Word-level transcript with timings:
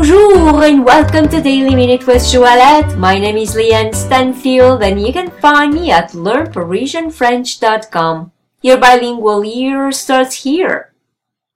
Bonjour 0.00 0.64
and 0.64 0.80
welcome 0.82 1.28
to 1.28 1.42
Daily 1.42 1.74
Minute 1.74 2.06
with 2.06 2.22
Joëlette. 2.22 2.96
My 2.96 3.18
name 3.18 3.36
is 3.36 3.54
Leanne 3.54 3.94
Stanfield 3.94 4.82
and 4.82 4.98
you 4.98 5.12
can 5.12 5.30
find 5.30 5.74
me 5.74 5.90
at 5.90 6.12
learnparisianfrench.com. 6.12 8.32
Your 8.62 8.78
bilingual 8.78 9.44
year 9.44 9.92
starts 9.92 10.44
here. 10.44 10.94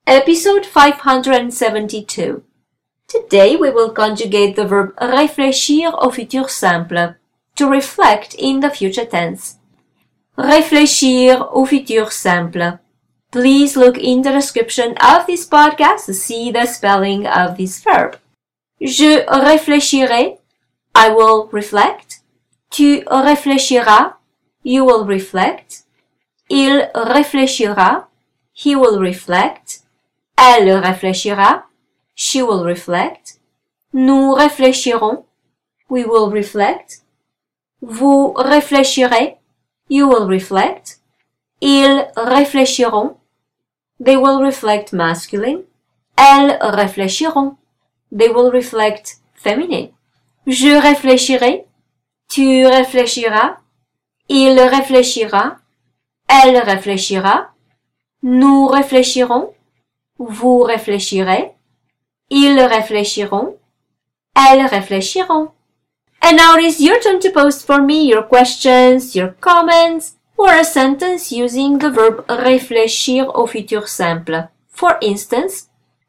Episode 0.07 0.67
572. 0.67 2.43
Today 3.09 3.57
we 3.57 3.71
will 3.71 3.91
conjugate 3.91 4.57
the 4.57 4.67
verb 4.67 4.95
réfléchir 5.00 5.95
au 5.95 6.11
futur 6.11 6.50
simple 6.50 7.14
to 7.57 7.67
reflect 7.67 8.35
in 8.35 8.61
the 8.61 8.68
future 8.68 9.07
tense. 9.07 9.57
Réfléchir 10.36 11.49
au 11.50 11.64
futur 11.64 12.13
simple. 12.13 12.79
Please 13.31 13.75
look 13.75 13.96
in 13.96 14.21
the 14.21 14.32
description 14.32 14.95
of 14.99 15.26
this 15.26 15.49
podcast 15.49 16.04
to 16.04 16.13
see 16.13 16.50
the 16.50 16.67
spelling 16.67 17.26
of 17.26 17.57
this 17.57 17.82
verb. 17.82 18.18
Je 18.81 19.25
réfléchirai. 19.29 20.39
I 20.96 21.11
will 21.11 21.49
reflect. 21.53 22.23
Tu 22.71 23.05
réfléchiras. 23.07 24.19
You 24.64 24.85
will 24.85 25.07
reflect. 25.07 25.85
Il 26.49 26.91
réfléchira. 26.95 28.09
He 28.55 28.75
will 28.77 28.99
reflect. 28.99 29.83
Elle 30.37 30.71
réfléchira. 30.73 31.64
She 32.14 32.37
will 32.37 32.62
reflect. 32.64 33.41
Nous 33.92 34.33
réfléchirons. 34.33 35.25
We 35.89 36.05
will 36.05 36.33
reflect. 36.33 37.03
Vous 37.81 38.33
réfléchirez. 38.33 39.39
You 39.89 40.09
will 40.09 40.27
reflect. 40.28 41.00
Ils 41.61 42.06
réfléchiront. 42.17 43.17
They 44.05 44.17
will 44.17 44.45
reflect 44.45 44.92
masculine. 44.92 45.62
Elles 46.16 46.59
réfléchiront. 46.61 47.56
They 48.16 48.28
will 48.28 48.50
reflect 48.50 49.18
feminine. 49.34 49.90
Je 50.46 50.80
réfléchirai. 50.80 51.66
Tu 52.28 52.66
réfléchiras. 52.66 53.56
Il 54.28 54.58
réfléchira. 54.60 55.56
Elle 56.28 56.58
réfléchira. 56.58 57.50
Nous 58.22 58.66
réfléchirons. 58.66 59.52
Vous 60.18 60.60
réfléchirez. 60.62 61.52
Ils 62.30 62.60
réfléchiront. 62.60 63.56
Elles 64.34 64.66
réfléchiront. 64.66 65.50
And 66.22 66.36
now 66.36 66.56
it 66.56 66.64
is 66.64 66.80
your 66.80 66.98
turn 67.00 67.20
to 67.20 67.30
post 67.30 67.66
for 67.66 67.82
me 67.82 68.06
your 68.06 68.26
questions, 68.26 69.14
your 69.14 69.34
comments, 69.40 70.16
or 70.38 70.48
a 70.48 70.64
sentence 70.64 71.30
using 71.30 71.78
the 71.78 71.90
verb 71.90 72.24
réfléchir 72.28 73.30
au 73.34 73.46
futur 73.46 73.88
simple. 73.88 74.48
For 74.68 74.96
instance, 75.02 75.68